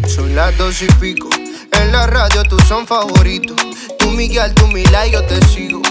Son 0.08 0.36
las 0.36 0.56
dos 0.58 0.82
y 0.84 0.88
pico. 1.00 1.30
En 1.72 1.92
la 1.92 2.06
radio 2.06 2.44
tú 2.44 2.60
son 2.60 2.86
favoritos. 2.86 3.58
Tú 3.98 4.12
Miguel, 4.12 4.54
tú 4.54 4.68
Mila 4.68 5.08
yo 5.08 5.24
te 5.26 5.44
sigo. 5.48 5.83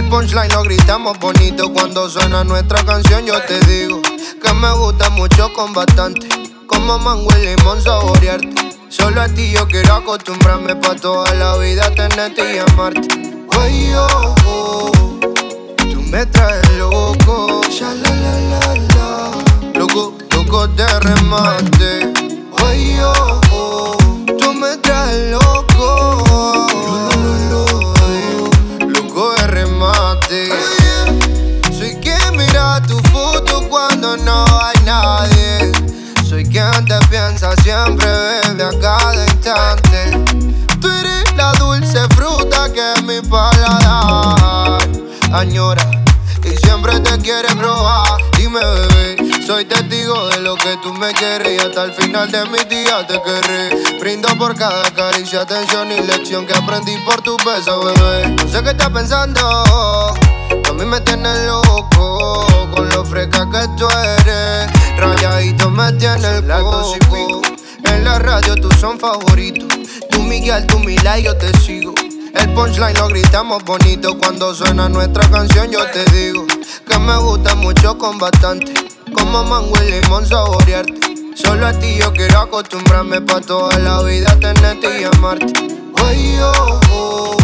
El 0.00 0.08
punchline 0.08 0.48
lo 0.54 0.62
gritamos 0.62 1.18
bonito 1.18 1.70
cuando 1.74 2.08
suena 2.08 2.42
nuestra 2.42 2.82
canción. 2.86 3.26
Yo 3.26 3.38
te 3.42 3.60
digo 3.66 4.00
que 4.00 4.54
me 4.54 4.72
gusta 4.72 5.10
mucho 5.10 5.52
con 5.52 5.74
bastante. 5.74 6.26
Como 6.66 6.98
mango 6.98 7.28
y 7.38 7.44
limón 7.44 7.82
saborearte. 7.82 8.78
Solo 8.88 9.20
a 9.20 9.28
ti 9.28 9.50
yo 9.50 9.68
quiero 9.68 9.96
acostumbrarme 9.96 10.74
pa' 10.76 10.94
toda 10.94 11.34
la 11.34 11.58
vida 11.58 11.94
tenerte 11.94 12.54
y 12.54 12.58
amarte. 12.58 13.08
Ay, 13.60 13.92
oh, 13.94 14.34
oh, 14.46 14.90
tú 15.76 16.00
me 16.10 16.24
traes 16.24 16.66
loco. 16.78 17.60
Ya 17.68 17.92
la 17.92 18.08
la 18.08 18.40
la 18.40 18.74
la. 18.94 19.78
Loco, 19.78 20.16
loco 20.34 20.66
de 20.66 21.00
remate. 21.00 22.09
Añora 45.32 45.88
y 46.44 46.56
siempre 46.56 46.98
te 47.00 47.18
quiere 47.18 47.48
probar. 47.54 48.20
Dime, 48.36 48.60
bebé, 48.60 49.44
soy 49.46 49.64
testigo 49.64 50.28
de 50.28 50.40
lo 50.40 50.56
que 50.56 50.76
tú 50.82 50.92
me 50.94 51.12
quieres 51.12 51.52
y 51.52 51.66
hasta 51.66 51.84
el 51.84 51.92
final 51.92 52.30
de 52.30 52.44
mis 52.46 52.68
días 52.68 53.06
te 53.06 53.20
querré. 53.22 53.98
Brindo 54.00 54.28
por 54.38 54.54
cada 54.56 54.90
caricia, 54.92 55.42
atención 55.42 55.92
y 55.92 56.00
lección 56.00 56.46
que 56.46 56.54
aprendí 56.54 56.96
por 57.04 57.20
tu 57.22 57.36
beso, 57.38 57.84
bebé. 57.84 58.28
No 58.28 58.48
sé 58.48 58.62
qué 58.62 58.70
estás 58.70 58.90
pensando, 58.90 59.40
a 59.40 60.72
mí 60.74 60.84
me 60.84 61.00
tienes 61.00 61.38
loco 61.46 62.46
con 62.74 62.88
lo 62.90 63.04
fresca 63.04 63.48
que 63.50 63.66
tú 63.76 63.88
eres. 63.88 64.70
Rayadito 64.96 65.70
me 65.70 65.92
tiene 65.92 66.38
el 66.38 66.46
coco. 66.46 67.42
En 67.84 68.04
la 68.04 68.18
radio 68.18 68.54
tú 68.56 68.70
son 68.72 68.98
favoritos. 68.98 69.68
Tú 70.10 70.22
Miguel, 70.22 70.66
tú 70.66 70.78
Mila 70.78 71.18
y 71.18 71.24
yo 71.24 71.36
te 71.36 71.52
sigo. 71.58 71.99
El 72.34 72.52
punchline 72.54 72.96
lo 72.96 73.08
gritamos 73.08 73.64
bonito 73.64 74.16
cuando 74.18 74.54
suena 74.54 74.88
nuestra 74.88 75.28
canción. 75.30 75.70
Yo 75.70 75.84
te 75.90 76.04
digo 76.12 76.46
que 76.86 76.98
me 76.98 77.16
gusta 77.16 77.54
mucho 77.56 77.98
con 77.98 78.18
bastante. 78.18 78.72
Como 79.12 79.42
mango 79.44 79.74
y 79.82 79.90
limón 79.90 80.26
saborearte. 80.26 81.00
Solo 81.34 81.66
a 81.66 81.72
ti 81.72 81.96
yo 81.98 82.12
quiero 82.12 82.40
acostumbrarme 82.40 83.20
pa' 83.20 83.40
toda 83.40 83.78
la 83.78 84.02
vida 84.02 84.36
tenerte 84.38 85.00
y 85.00 85.04
amarte. 85.04 85.52
Ay, 85.96 86.38
oh, 86.42 86.80
oh, 86.92 87.36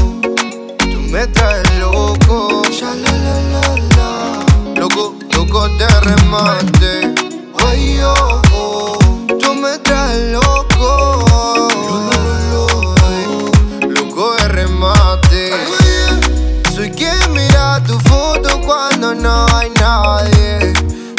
tú 0.79 1.01
me 1.11 1.27
traes 1.29 1.79
loco. 1.79 2.63
Ya 2.71 2.95
la 2.95 3.13
la 3.13 3.61
la 3.97 4.81
loco, 4.81 5.15
loco 5.35 5.69
de 5.71 5.89
remate. 6.01 7.15
Ay, 7.67 7.99
oh, 8.03 8.43
oh, 8.53 8.99
tú 9.41 9.55
me 9.55 9.79
traes. 9.79 10.33
Loco 10.33 11.16
cuando 18.67 19.15
no 19.15 19.47
hay 19.55 19.71
nadie. 19.71 20.73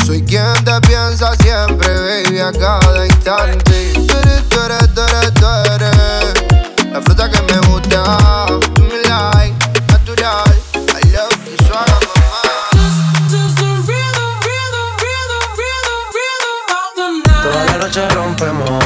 Soy 0.05 0.21
quien 0.23 0.53
te 0.65 0.79
piensa 0.81 1.33
siempre, 1.37 1.87
baby, 1.87 2.39
a 2.39 2.51
cada 2.51 3.05
instante. 3.05 3.93
Tú 3.93 4.17
eres, 4.17 4.49
tú 4.49 4.59
eres, 4.61 4.93
tú 4.93 5.01
eres, 5.01 5.33
tú 5.33 5.45
eres 5.73 6.91
La 6.91 7.01
fruta 7.01 7.31
que 7.31 7.41
me 7.41 7.59
gusta. 7.67 8.45
Tú 8.75 8.81
me 8.83 9.01
like, 9.09 9.55
natural. 9.89 10.43
I 10.75 11.01
love 11.13 11.31
you, 11.45 11.65
suave, 11.65 11.91
Toda 17.43 17.65
la 17.65 17.77
noche 17.77 18.09
rompemos, 18.09 18.83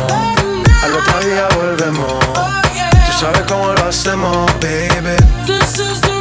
al 0.83 0.93
otro 0.93 1.19
día 1.25 1.47
volvemos. 1.55 2.23
Tú 2.33 3.19
sabes 3.19 3.41
cómo 3.47 3.73
lo 3.73 3.87
hacemos, 3.87 4.51
baby. 4.59 6.20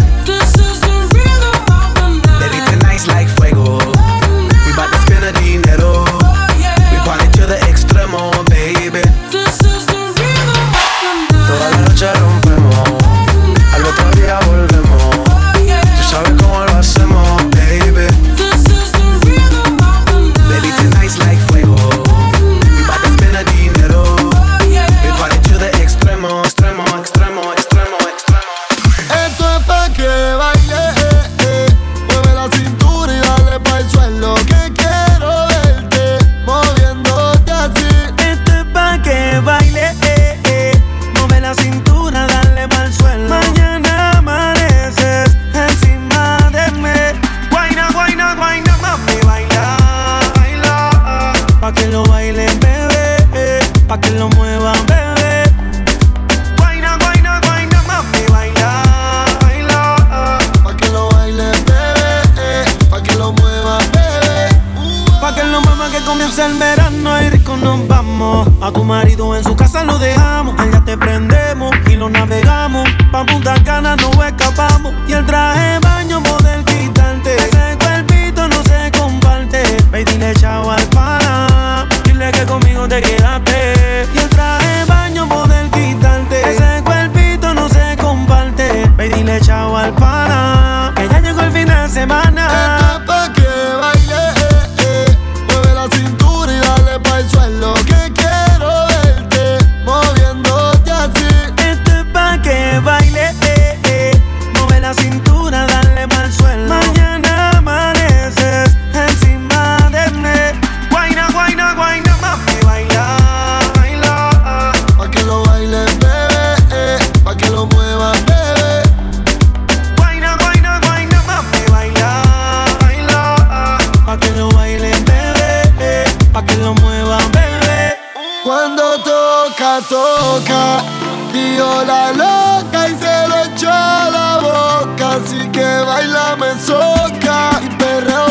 Dio 131.33 131.83
la 131.85 132.11
loca 132.11 132.89
y 132.89 132.95
se 132.95 133.27
lo 133.27 133.43
echó 133.45 133.69
a 133.69 134.09
la 134.11 134.39
boca 134.41 135.15
Así 135.15 135.47
que 135.51 135.63
baila, 135.63 136.35
me 136.37 136.59
soca 136.59 137.61
Y 137.63 137.69
perreo, 137.75 138.30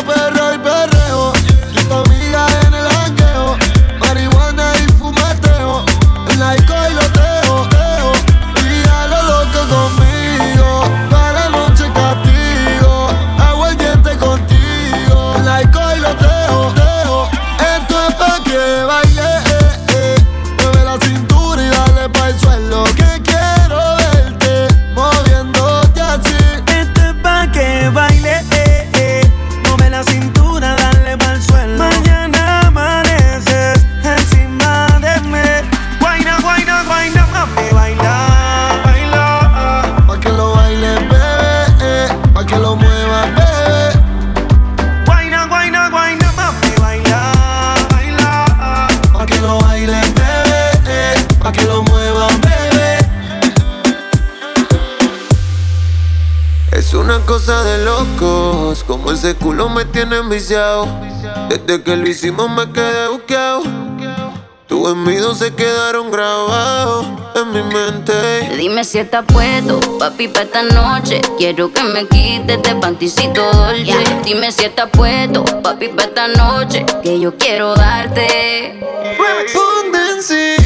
Desde 60.51 61.81
que 61.81 61.95
lo 61.95 62.09
hicimos 62.09 62.49
me 62.49 62.69
quedé 62.73 63.07
buqueado. 63.07 63.63
Tus 64.67 64.91
envidios 64.91 65.37
se 65.37 65.55
quedaron 65.55 66.11
grabados 66.11 67.05
en 67.35 67.51
mi 67.53 67.63
mente. 67.73 68.11
Dime 68.57 68.83
si 68.83 68.99
estás 68.99 69.23
puesto, 69.25 69.79
papi, 69.97 70.27
para 70.27 70.43
esta 70.43 70.63
noche. 70.63 71.21
Quiero 71.37 71.71
que 71.71 71.83
me 71.83 72.05
quites 72.05 72.61
de 72.63 72.75
panticito 72.75 73.49
dolce. 73.49 73.95
Dime 74.25 74.51
si 74.51 74.65
estás 74.65 74.89
puesto, 74.89 75.45
papi, 75.63 75.87
para 75.87 76.09
esta 76.09 76.27
noche. 76.27 76.85
Que 77.01 77.17
yo 77.17 77.37
quiero 77.37 77.73
darte. 77.73 78.77
Ponte 79.53 79.99
encima 80.17 80.55
de 80.57 80.60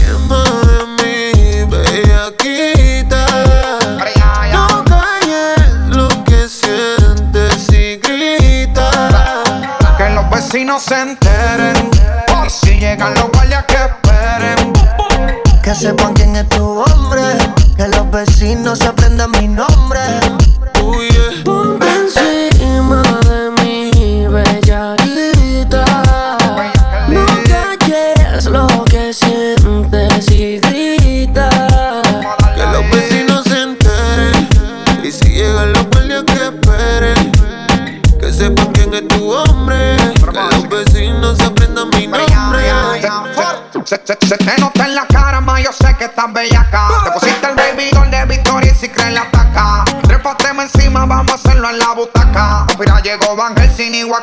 Los 10.55 10.61
vecinos 10.61 10.83
se 10.83 11.01
enteren. 11.01 11.91
Y 12.45 12.49
si 12.49 12.79
llegan 12.79 13.13
los 13.15 13.29
guardias 13.29 13.65
que 13.65 13.75
esperen. 13.75 14.71
Que 15.61 15.75
sepan 15.75 16.13
quién 16.13 16.33
es 16.37 16.47
tu 16.47 16.79
hombre. 16.79 17.23
Que 17.75 17.89
los 17.89 18.09
vecinos 18.09 18.79
se 18.79 18.87
aprendan 18.87 19.31
mi 19.31 19.49
nombre. 19.49 19.99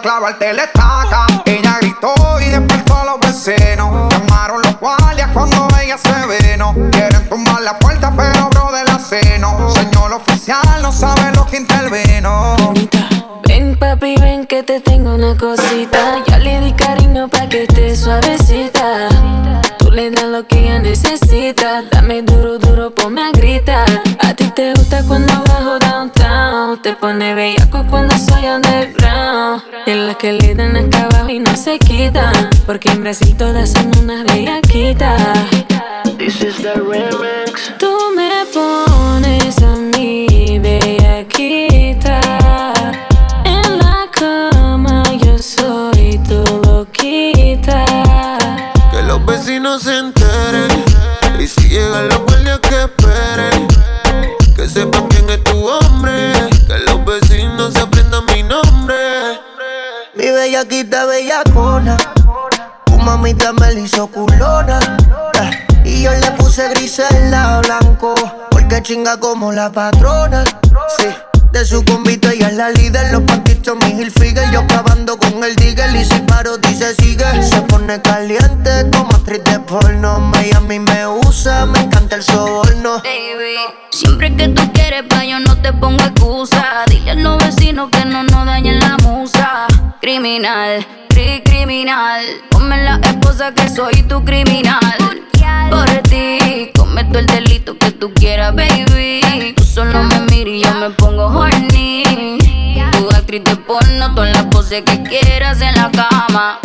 Helsing 0.02 0.12
y 0.12 0.18
voy 0.18 0.20
a 0.32 0.40
clavarte 0.42 0.52
la 0.52 0.64
estaca. 0.64 1.26
Ella 1.46 1.78
gritó 1.80 2.14
y 2.40 2.50
despertó 2.50 2.98
a 2.98 3.04
los 3.04 3.20
vecinos. 3.20 4.12
Llamaron 4.12 4.62
los 4.62 4.78
guardias 4.80 5.30
cuando 5.32 5.68
ella 5.82 5.96
se 5.98 6.26
veno. 6.26 6.74
Quieren 6.90 7.28
tumbar 7.28 7.62
la 7.62 7.78
puerta, 7.78 8.12
pero 8.16 8.48
bro 8.50 8.72
de 8.72 8.84
la 8.84 8.98
seno. 8.98 9.70
Señor 9.70 10.12
oficial, 10.12 10.82
no 10.82 10.92
sabe 10.92 11.32
lo 11.34 11.46
que 11.46 11.58
interveno. 11.58 12.56
Ven 13.46 13.76
papi, 13.78 14.16
ven 14.20 14.46
que 14.46 14.62
te 14.62 14.80
tengo 14.80 15.14
una 15.14 15.36
cosita. 15.36 16.22
Ya 16.26 16.38
le 16.38 16.60
di 16.60 16.72
cariño 16.72 17.28
pa' 17.28 17.48
que 17.48 17.64
esté 17.64 17.96
suavecita. 17.96 19.08
Tú 19.78 19.90
le 19.90 20.10
das 20.10 20.24
lo 20.24 20.46
que 20.46 20.58
ella 20.58 20.78
necesita. 20.78 21.82
Dame 21.90 22.22
duro, 22.22 22.58
duro, 22.58 22.90
ponme 22.94 23.22
a 23.22 23.30
gritar. 23.32 23.88
A 24.20 24.34
ti 24.34 24.48
te 24.50 24.72
gusta 24.74 25.02
cuando 25.06 25.32
bajo 25.44 25.78
downtown. 25.78 26.80
Te 26.82 26.94
pone 26.94 27.34
bellaco 27.34 27.84
cuando 27.90 28.11
que 30.22 30.32
le 30.34 30.54
dan 30.54 30.76
acá 30.76 31.08
abajo 31.10 31.30
y 31.30 31.40
no 31.40 31.56
se 31.56 31.80
quitan. 31.80 32.48
Porque 32.64 32.88
en 32.90 33.00
Brasil 33.00 33.34
todas 33.36 33.72
son 33.72 33.90
unas 34.00 34.24
bellaquitas. 34.24 35.20
This 36.16 36.40
is 36.40 36.62
the 36.62 36.74
remix. 36.74 37.41
Bellaquita 60.64 61.06
bellacona. 61.06 61.96
Tu 62.86 62.98
mamita 62.98 63.52
me 63.52 63.72
la 63.72 63.80
hizo 63.80 64.06
culona. 64.08 64.78
eh, 65.40 65.50
Y 65.84 66.02
yo 66.02 66.12
le 66.12 66.30
puse 66.32 66.68
gris 66.70 67.00
en 67.10 67.30
la 67.30 67.60
blanco. 67.60 68.14
Porque 68.50 68.82
chinga 68.82 69.18
como 69.18 69.52
la 69.52 69.70
patrona. 69.70 70.44
Sí. 70.98 71.06
De 71.52 71.64
su 71.66 71.84
convito 71.84 72.30
ella 72.30 72.48
es 72.48 72.54
la 72.54 72.70
líder, 72.70 73.12
los 73.12 73.22
pantitos 73.24 73.76
mi 73.76 74.00
Hilfiger 74.00 74.50
Yo 74.52 74.66
clavando 74.66 75.18
con 75.18 75.44
el 75.44 75.54
digger 75.54 75.94
y 75.94 76.02
si 76.02 76.18
paro 76.20 76.56
dice 76.56 76.94
sigue 76.94 77.26
Se 77.42 77.60
pone 77.60 78.00
caliente 78.00 78.88
como 78.90 79.10
actriz 79.14 79.44
de 79.44 79.58
porno 79.60 80.18
Miami 80.18 80.78
me 80.78 81.06
usa, 81.06 81.66
me 81.66 81.80
encanta 81.80 82.16
el 82.16 82.22
soborno 82.22 83.02
Baby, 83.02 83.56
siempre 83.90 84.34
que 84.34 84.48
tú 84.48 84.72
quieres, 84.72 85.02
pa' 85.10 85.26
yo 85.26 85.40
no 85.40 85.60
te 85.60 85.74
pongo 85.74 86.02
excusa. 86.02 86.84
Dile 86.88 87.10
a 87.10 87.14
los 87.16 87.36
vecinos 87.44 87.90
que 87.90 88.02
no 88.06 88.21
Criminal, 90.42 90.84
cri 91.08 91.40
criminal. 91.44 92.20
Ponme 92.50 92.76
la 92.82 92.98
esposa 93.04 93.54
que 93.54 93.68
soy 93.68 94.02
tu 94.02 94.24
criminal. 94.24 94.80
Por 95.70 95.88
ti, 96.10 96.68
cometo 96.76 97.20
el 97.20 97.28
delito 97.28 97.78
que 97.78 97.92
tú 97.92 98.12
quieras, 98.12 98.52
baby. 98.52 99.54
Tú 99.54 99.62
solo 99.62 100.02
me 100.02 100.18
miras 100.32 100.54
y 100.54 100.62
yo 100.64 100.74
me 100.74 100.90
pongo 100.90 101.26
horny. 101.26 102.38
Tu 102.90 103.08
actriz 103.14 103.44
de 103.44 103.54
porno, 103.54 104.16
todas 104.16 104.32
las 104.32 104.46
poses 104.46 104.82
que 104.82 105.00
quieras 105.04 105.60
en 105.60 105.76
la 105.76 105.92
cama. 105.92 106.58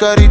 Carita 0.00 0.29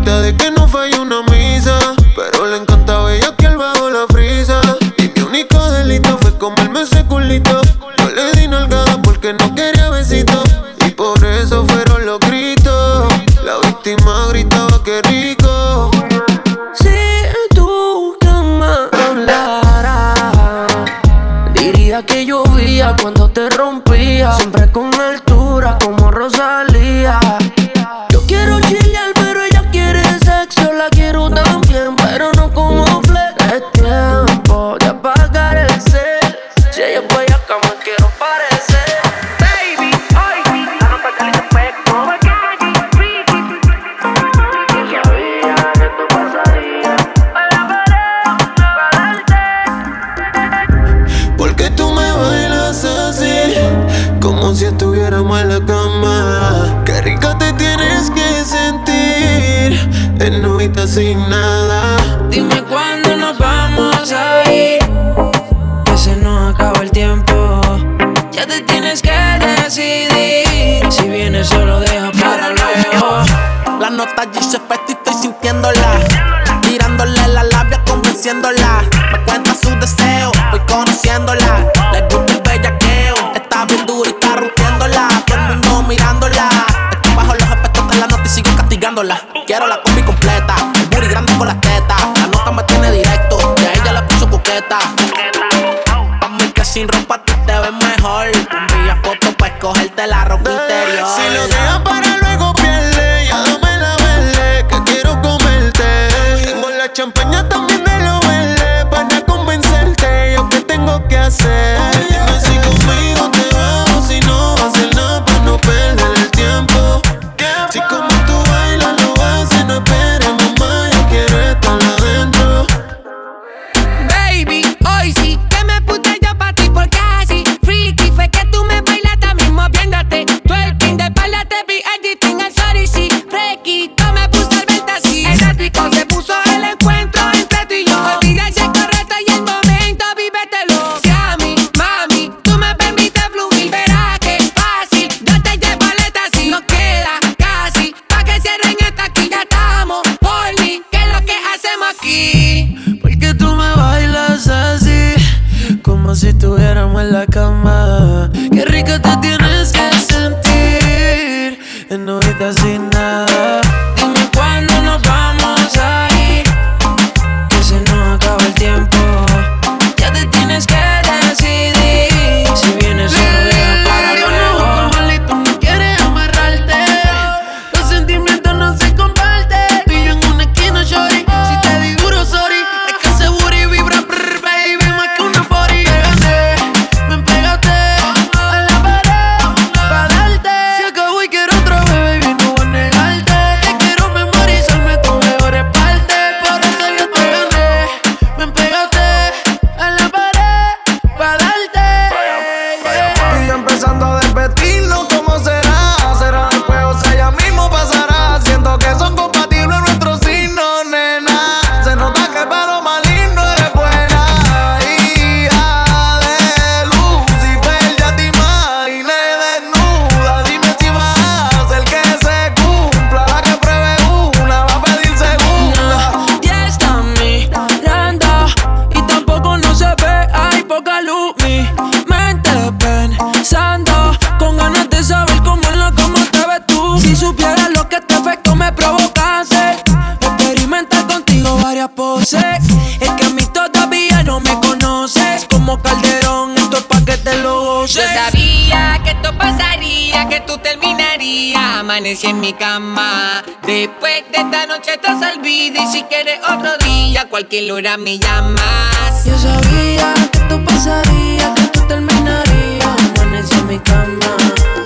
cualquier 257.40 257.72
hora 257.72 257.96
me 257.96 258.20
llamas. 258.20 259.24
Yo 259.24 259.40
sabía 259.40 260.14
que 260.30 260.40
tú 260.50 260.62
pasarías, 260.66 261.52
que 261.56 261.68
tú 261.68 261.88
terminarías. 261.88 262.98
Amanece 263.16 263.56
en 263.56 263.68
mi 263.68 263.80
cama. 263.80 264.36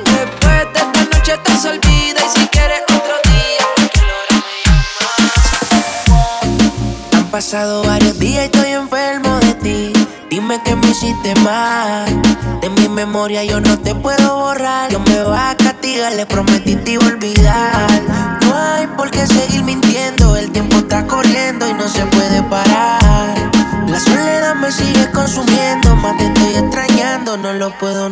Después 0.06 0.68
de 0.72 0.80
esta 0.80 1.04
noche 1.04 1.34
te 1.43 1.58
se 1.58 1.70
olvida 1.70 2.20
y 2.22 2.30
si 2.39 2.47
quieres 2.49 2.84
otro 2.84 3.16
día, 3.26 3.66
cualquier 3.76 4.06
hora 4.06 4.36
me. 7.12 7.18
Han 7.18 7.26
pasado 7.32 7.84
varios 7.86 8.20
días 8.20 8.43
y 8.43 8.45
estoy 8.45 8.70
enfermo 8.74 9.39
de 9.39 9.54
ti. 9.56 9.93
Dime 10.30 10.62
que 10.64 10.76
me 10.76 10.88
hiciste 10.91 11.34
mal. 11.41 12.22
De 12.62 12.70
mi 12.70 12.88
memoria 12.88 13.43
yo 13.43 13.62
no 13.62 13.80
te 13.80 13.95
puedo 13.95 14.36
borrar. 14.36 14.91
Yo 14.91 14.99
me 14.99 15.24
va 15.24 15.49
a 15.49 15.58
castigar, 15.58 16.14
le 16.14 16.28
prometí 16.28 16.76
te 16.76 16.91
iba 16.91 17.04
a 17.04 17.08
olvidar. 17.08 17.93
puedo. 27.84 28.10